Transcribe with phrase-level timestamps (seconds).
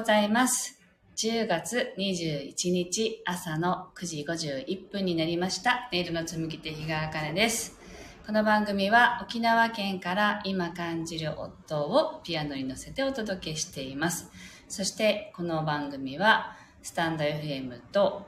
[0.00, 0.80] ございます。
[1.16, 5.90] 10月21日朝の9時51分になりました。
[5.92, 7.78] ネイルの紡ぎ手日川茜です。
[8.24, 14.30] この番組は沖縄県から今感じる夫をピアノに乗せてお届けしています。
[14.70, 18.22] そしてこの番組はスタンド FM と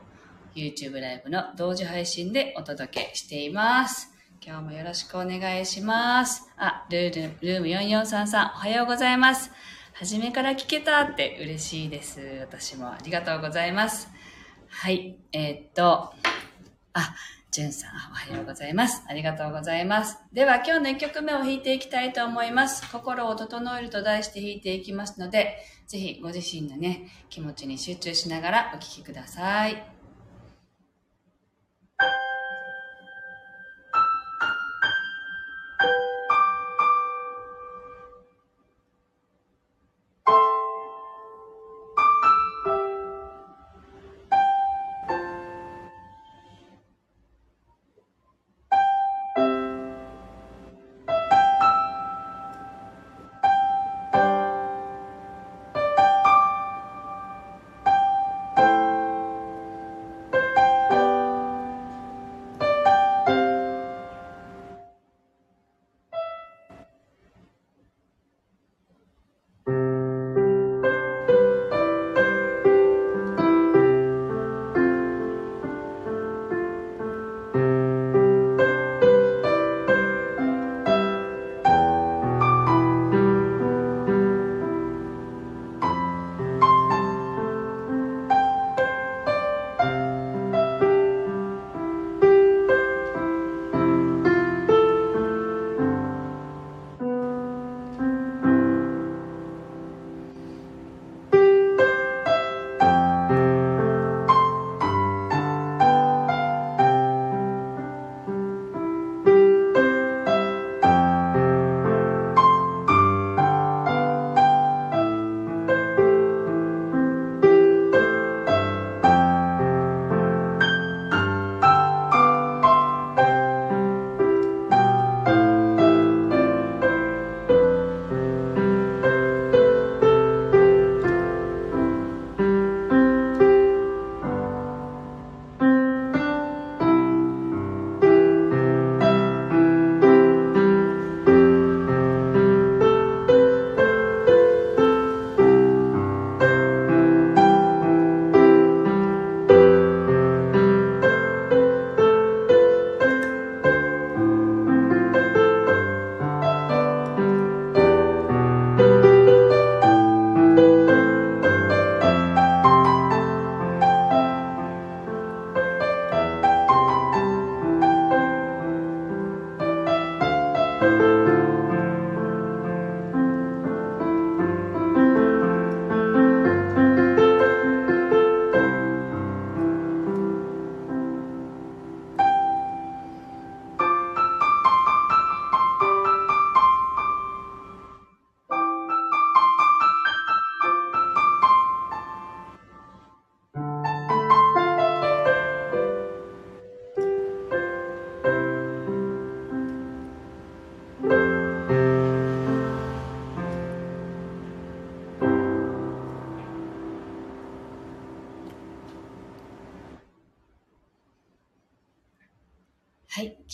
[0.54, 4.10] YouTube ライブの同時配信でお届けしています。
[4.44, 6.50] 今日もよろしくお願いします。
[6.58, 9.50] あ、ルール、ルーム4433おはようございます。
[10.02, 12.20] 初めから聞けたって嬉しいです。
[12.40, 14.08] 私もありがとうございます。
[14.68, 15.16] はい。
[15.30, 16.12] えー、っと、
[16.92, 17.14] あ、
[17.52, 19.04] じゅんさん、おはようございます。
[19.06, 20.18] ありがとうございます。
[20.32, 22.90] では、今日の1曲目を弾いていきたいと思います。
[22.90, 30.01] 心を整えると題して弾いていきますので、ぜひご自身のね、気持ちに集中しながらお聴きください。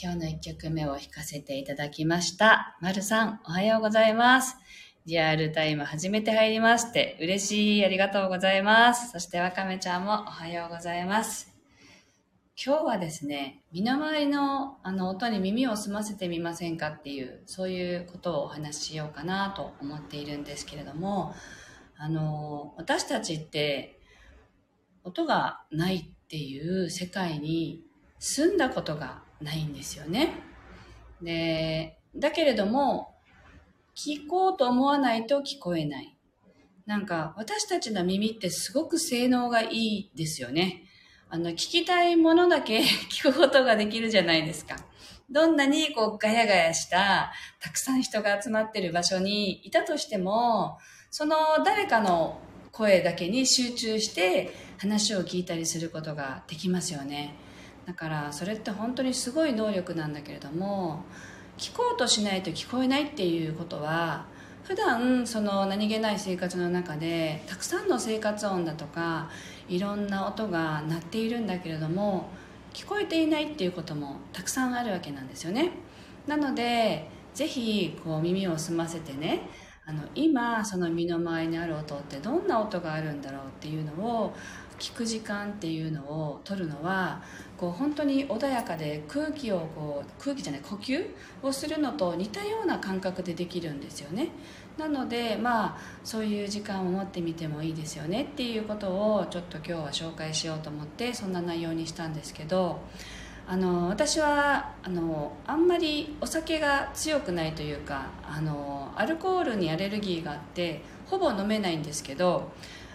[0.01, 2.79] 今日の1曲目を弾かせていただきました。
[2.81, 4.57] まるさん、おはようございます。
[5.07, 7.85] リアルタイム初めて入りまして、嬉しい。
[7.85, 9.11] ありがとうございます。
[9.11, 11.53] そしてわかめちゃんもおはようございます。
[12.65, 21.35] 今日はですね、身の回りのあの音に耳を澄ませてみませんかっていう、そういうことをお話ししようかなと思っているんですけれども、
[21.97, 23.99] あの、私たちって
[25.03, 27.83] 音がないっていう世界に
[28.21, 30.35] 住んだことがないんですよね。
[31.23, 33.15] で、だけれども、
[33.95, 36.17] 聞こうと思わないと聞こえない。
[36.87, 40.85] なんか、私たちの耳ってすごく性能がいいですよね。
[41.29, 42.81] あの、聞きたいものだけ
[43.11, 44.77] 聞くことができるじゃないですか。
[45.31, 50.79] どんなにこうガヤガヤしたたくさん人が集まってる場所にいたとしても、
[51.11, 52.41] その誰かの
[52.73, 57.35] 声だけに集中して話を聞いたりすることができますよね。
[57.89, 61.05] だからそれって本当にすごい能力なんだけれども
[61.57, 64.27] 聞こうとしないと聞こえないっていうことは
[64.65, 69.31] 普段その何気ない生活の中でたくさんの生活音だとか
[69.71, 72.29] いろんな音が鳴っているんだけれども
[72.75, 75.71] 聞こえていないっていうこともたくさんあるわけなんですよね。
[76.27, 79.49] なのでぜひこう耳を澄ませてね
[79.87, 84.35] あの今その身の回りにある音ってどんな音があるんだろうっていうのを
[84.79, 87.23] 聞く時間っていうのを取るのは
[87.57, 91.05] こう本当に穏やかで空気をこう空気じゃない呼吸
[91.43, 94.29] をするのと似たような感覚でできるんですよね。
[94.79, 102.81] なのでまあそういう時間を持ってみてもいいですよねっていうことをちょっと今日は紹介しようと思ってそんな内容にしたんですけど
[103.49, 112.53] あの私はあのあんまりお酒が強くないというかあのアルコールにアレルギーがあってほぼ飲めないんですけど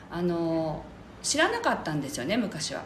[0.09, 0.85] あの
[1.23, 2.83] 知らなかったんですよね昔は。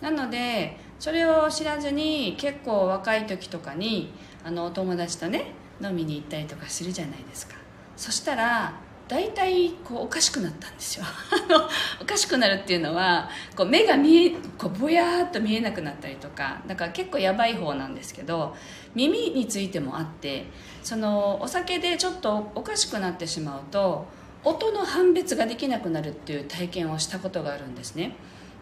[0.00, 5.52] なのでそれを知らずに結構若い時とかにあのお友達とね
[5.82, 7.54] 飲みに行ったりとかするじゃないですか。
[7.96, 8.72] そしたら
[9.08, 11.04] 大体こうおかしくなったんですよ。
[12.00, 18.56] おかしくなるっていうのはこう目が見えこうぼやーっと見えなくなったりとかだから結構やばい方なんですけど
[18.94, 20.46] 耳についてもあって
[20.82, 24.06] そのお酒でちょっとおかしくなってしまうと
[24.44, 28.16] 音の判別ができなくなるっていう体験をしたことがあるんですね。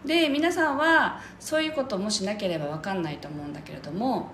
[0.05, 4.31] で皆さんはそういうこともしなければ分かんないと思うんだけれども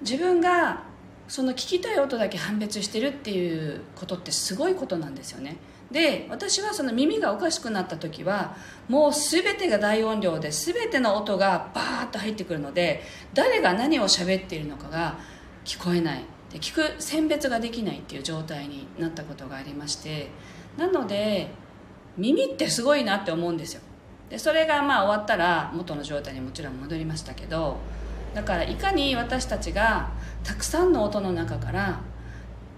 [0.00, 0.84] 自分が
[1.26, 5.56] その聞きたい音だけ判別してるっていうことってすごいことなんですよね。
[5.90, 8.56] で私はその耳がおかしくなった時は
[8.88, 13.02] もう全てが大音量で全ての音がバーッと入ってくるので
[13.32, 15.18] 誰が何を喋っているのかが
[15.64, 16.24] 聞こえない。
[16.52, 20.30] で聞く選別ができないっていう状態になったことがありまして
[20.78, 21.50] なので
[22.16, 23.82] 耳ってすごいなって思うんですよ。
[24.30, 27.78] でそれがまあ終わったら元の状態にもちろん戻りましたけど
[28.34, 30.10] だからいかに私たちが
[30.44, 32.00] たくさんの音の中から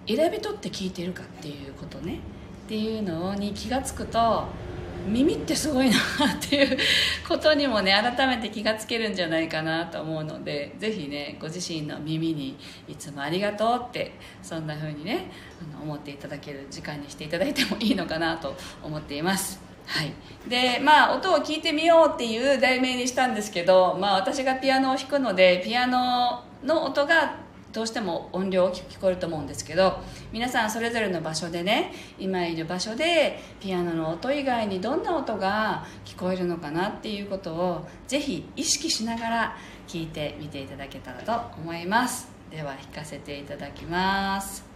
[0.07, 2.21] 選び取って聞いてるかっていうことね。
[2.67, 4.45] っていうのに気が付くと
[5.07, 6.01] 耳ってすごいなっ
[6.41, 6.79] ていう
[7.27, 12.57] ことにもね改めて気がつけるんじゃないかなと思うのでぜひねご自身の耳に
[12.89, 14.13] いつもありがとうって
[14.43, 15.31] そんな風にね
[15.75, 19.61] あの思っていただける時間にしていただいてもいいのかなと思っています。
[19.87, 20.13] はい。
[20.49, 30.01] でまあ音を聞いてみようっていう題名にしたんですけど、まあ、私がピアノを弾くのでピアノの音がどうしても音量大きく聞こえると思うんですけど
[30.33, 39.57] 皆さんそれぞれの場所でね今いる場所でピアノの音以外にどんな音が聞こえるのかなっていうことをぜひ意識しながら
[39.87, 42.29] 聞いてみていただけたらと思います。
[42.51, 44.70] では弾かせていただきます。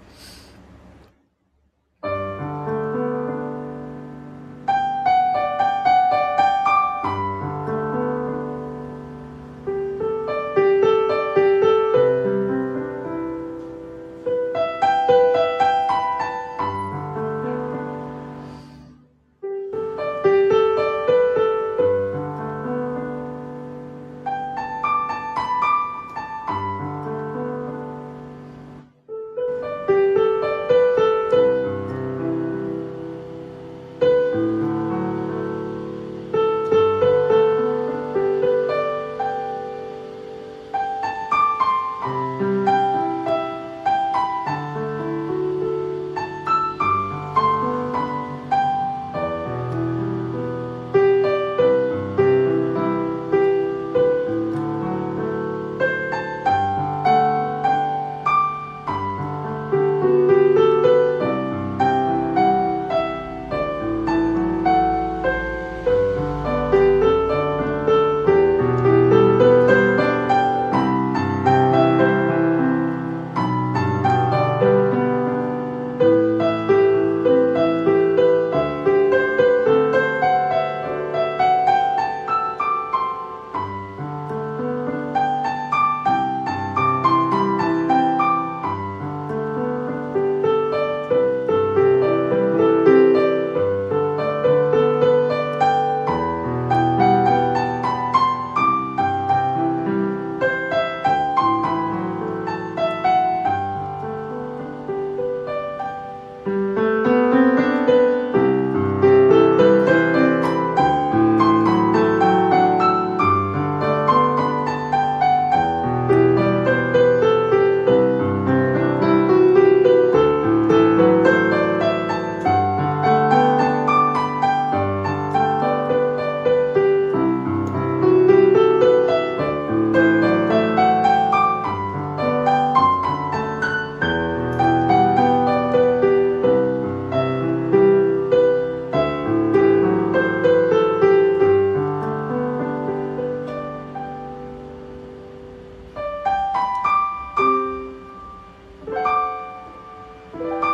[150.39, 150.74] Bye.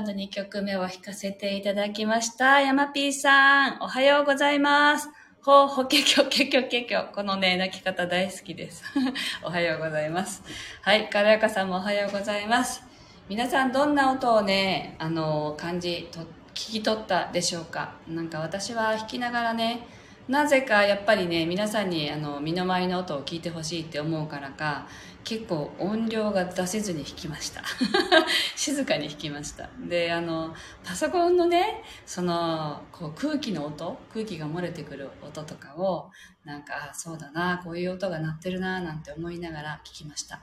[0.00, 2.62] 今日の2曲目を弾かせていただきました。
[2.62, 5.10] 山 P さん、おはようございます。
[5.42, 7.04] ほうほけきょけきょけきょ。
[7.14, 8.82] このね、泣き方大好きです。
[9.44, 10.42] おはようございます。
[10.80, 12.82] はい、軽やかさんもおはようございます。
[13.28, 16.20] 皆さんどんな音をね、あの、感じ、と、
[16.54, 17.92] 聞き取ったでしょうか？
[18.08, 19.86] なんか私は弾きながらね、
[20.30, 24.86] なぜかやっぱりね皆さんにあの身の回りの音を聞いてほしいって思うからか
[25.24, 27.62] 結構音量が出せずに弾きました。
[28.56, 29.68] 静かに弾きました。
[29.88, 36.10] であのパソコンのねそのこう空気の音空気が漏れてくる音とかを
[36.44, 40.42] なんかそうだなこういう音が鳴ってるななんて思いながら聞きました。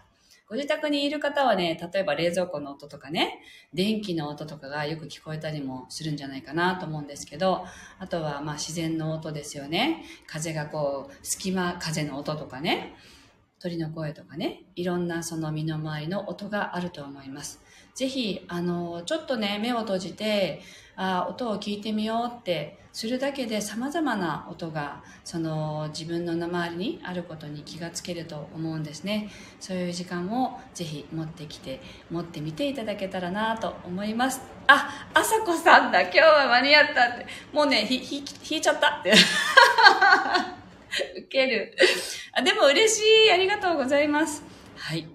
[0.50, 3.42] ご自宅にいる方はね、例えば冷蔵庫の音とかね、
[3.74, 7.66] 電気の音とかがよく聞こえたりもするんじゃないかなと思うんですけど、
[8.00, 10.06] あとはまあ自然の音ですよね。
[10.26, 12.96] 風がこう、隙間風の音とかね、
[13.60, 17.62] 鳥の声とかね、いろんなその身の回りの音があると思います。
[17.96, 20.62] ぜひ、あの、ちょっとね、目を閉じて、
[21.00, 29.30] あ音を聞いてみようってするだけで様々な音がその自分の周りにあることに気がつけると思うんですね。
[29.60, 34.42] そういう時間をぜひ持ってきて持ってみていただけたらなと思います。
[34.66, 36.02] ああさこさんだ。
[36.02, 37.28] 今日は間に合ったって。
[37.54, 39.14] もうねひひ引いちゃったって。
[41.28, 41.76] ケる
[42.34, 44.44] あでも嬉しいありがとうございます
[44.76, 45.08] はい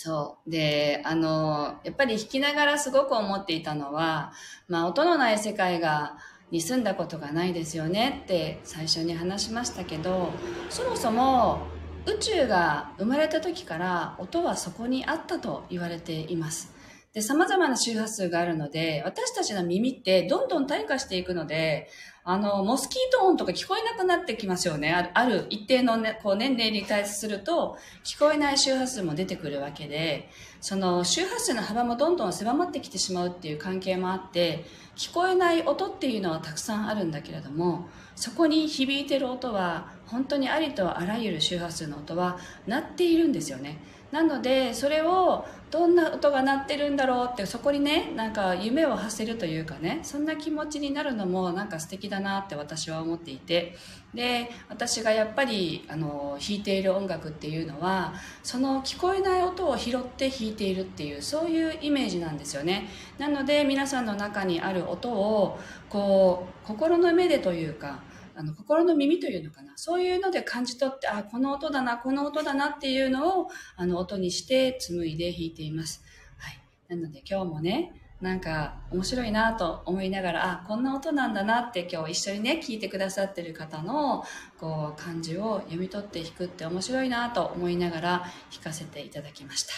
[0.00, 0.48] そう。
[0.50, 4.32] で、あの、やっぱり弾きながらすごく思っていたのは、
[4.68, 6.18] まあ、音のない世界が、
[6.52, 10.30] に住んだことがないですよねって最初に話しましたけど、
[10.70, 11.66] そもそも
[12.06, 16.72] 宇宙が生まれた時から音はそこにあったと言われています。
[17.14, 21.88] で、様々な周波数があるので、私たちの耳ってどんどん退化していくので、
[22.30, 24.92] あの、モスキート音とか聞こえなくなってきますよね。
[24.92, 30.28] あるある一定の、ね、こう年齢に対すると、聞こえない周波数も出てくるわけで、
[30.60, 43.78] その周波数の幅もどんどん狭まってきてしまうっていう関係もあって、聞こえない音っていうのはたくさんあるんだけれども、そこに響いてる音は、本当にありとあらゆる周波数の音は鳴っているんですよね。
[44.10, 53.76] なのでそれをどんな音が鳴ってるんだろうってそこにねなんか夢を馳せるというかねそんな気持ちになるのもなんか素敵だなって私は思っていて。
[54.14, 62.88] で私がやっぱりあの弾いている音楽っていうのはその聞こえない音を拾って弾いているっていうそういうイメージなんですよね。
[63.18, 65.58] なので皆さんの中にある音を
[65.90, 68.00] こう心の目でというか
[68.38, 69.72] あの心の耳というのかな。
[69.74, 76.04] そういうので感じ取ってあこの音だなこの音だなっていうのをあの音にして紡いで弾いています、
[76.36, 84.24] はい、なので今日もねなんか面白いなと思いながらあこんな音なんだなって今日一緒にね聞いてくださってる方の
[84.58, 88.10] こう感じを読み取って弾くって面白いなと思いながら
[88.52, 89.72] 弾かせていただきました。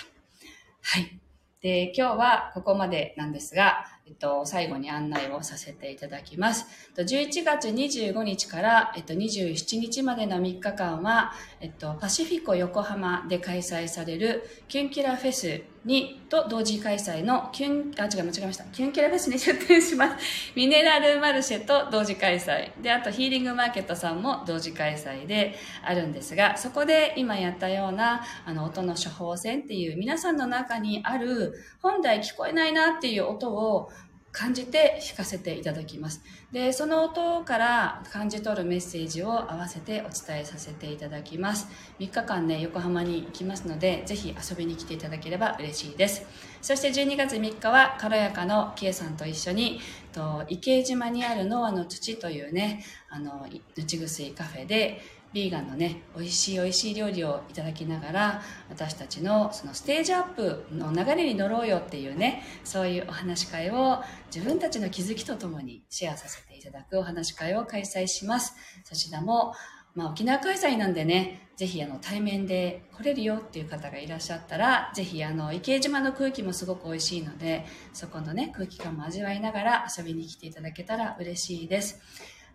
[0.83, 1.19] はい。
[1.61, 6.67] で今日はここまでなんですがえっと、最後に案内をさせていただきます。
[6.97, 18.65] 11月25日から、えっと、27日までの3日間は、えっと、パシフィコ横浜で開催されるキュンキラフェスに、と同時開催のキュン、あ、違う、間違えました。
[18.65, 20.53] キュンキラフェスに出展します。
[20.55, 22.71] ミネラルマルシェと同時開催。
[22.83, 33.91] で、あとヒーリングマーケットさんも同時開催であるんですが、そこで今やったような、あの、音の処方箋っていう皆さんの中にある、本来聞こえないなっていう音を
[34.33, 36.23] 感じて弾かせていただきます。
[36.53, 41.69] で、その音から感じ取るメッセージを合わせてお伝えさせていただきます。
[41.99, 46.23] 3日間ね、横浜に行きますので、ぜひ遊びに来ていただければ嬉しいです。
[46.63, 49.81] そして12月3日は、軽やかのキエさんと一緒に、
[50.13, 53.47] と池島にあるノアの土というね、あの、
[53.77, 55.01] ぬちぐすいカフェで、
[55.33, 64.03] ビーガンのね美味しい美味しい料理をいただきながら私たちのそのステージアップの流れに乗ろうよっていうねそういうお話し会を
[64.35, 69.55] 自分たちの気づきとともにシェアさせていただくお話し会を開催しますそちらも
[69.95, 82.01] まあ、沖縄開催なんでね、ぜひあの対面で来れるよっていう方がいらっしゃったら、ぜひあの池江島の空気もすごく美味しいので、そこのね、空気感も味わいながら遊びに来ていただけたら嬉しいです。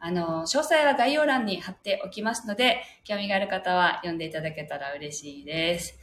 [0.05, 5.97] あの、詳細は概要欄に貼っておきますので、興味がある方は読んでいただけたら嬉しいです。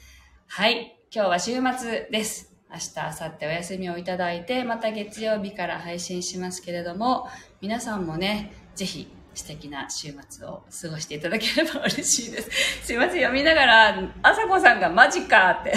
[0.48, 0.98] はい。
[1.14, 2.52] 今日は週末です。
[2.68, 7.28] 明日、明後日お休みをいただいて、また月曜日から配信しますけれども、
[7.60, 12.50] 皆さんもね、ぜひ素敵な週末を過ごしていただければ嬉しいです。
[12.82, 15.74] すいません、読みながら、あさこさんがマジかって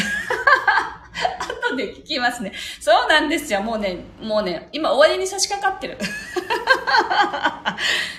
[1.76, 2.52] で聞きますね。
[2.80, 3.62] そうなんですよ。
[3.62, 5.98] もうね、もうね、今終わりに差し掛かってる。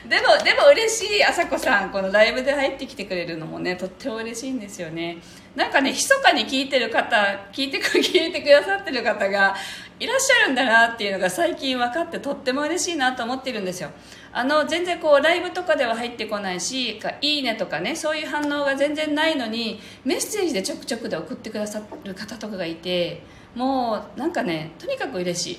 [0.09, 1.91] でも、でも嬉しい、あさこさん。
[1.91, 5.19] このライブで入ってきてくれるのもね、とっても嬉しいんですよね。
[5.55, 7.17] なんかね、密かに聞いてる方、
[7.53, 9.55] 聞いてく、 聞いてくださってる方が
[9.99, 13.91] いらっしゃるんだなっていうのが最近分かってとっても嬉しいなと思ってるんですよ
[14.33, 23.23] あの全然こうライブとかでは入ってこないし「いいね」とかねそういう反応が全然ないのにメッセージでちょくちょくで送ってくださる方とかがいて
[23.57, 25.59] もうなんかねとにかく嬉し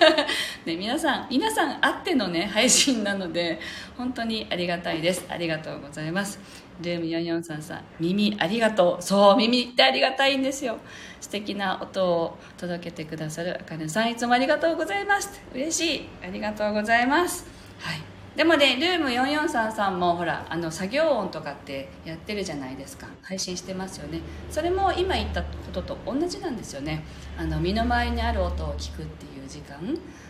[0.66, 3.60] ね皆さん皆さんあってのね配信なので
[3.98, 5.26] 本当にありがたいです。
[5.28, 6.40] ありがとうございます。
[6.80, 9.02] ルーム4433さん耳ありがとう。
[9.02, 10.78] そう耳ってありがたいんですよ。
[11.20, 15.38] 素敵な音を届けてくださるあかねさんいつもありがとうございます。
[15.52, 16.08] 嬉しい。
[16.24, 17.46] ありがとうございます。
[17.80, 18.15] はい。
[18.36, 23.06] でもねルーム4433もほらあの作業音とかってやってるじゃないですか。
[23.22, 24.20] 配信してますよね。
[24.50, 27.02] それも今言ったことと同じなんですよね。
[27.38, 29.78] あの身の回りにある音を聞くっていう時間。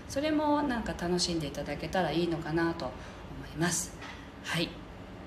[0.08, 2.92] それもなんか楽しんでいただけたらいいのかなと思
[3.54, 3.92] います。
[4.44, 4.68] はい。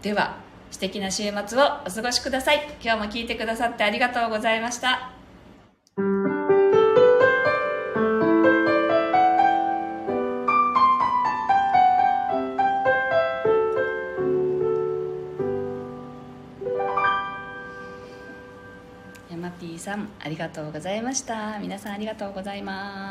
[0.01, 0.37] では
[0.71, 2.77] 素敵な週末をお過ごしください。
[2.81, 5.18] 今日も聞いてくださってありがとうございました。
[20.19, 21.59] ありがとうございました。
[21.59, 23.09] 皆さんありがとうございます。